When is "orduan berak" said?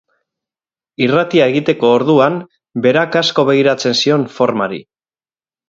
1.99-3.21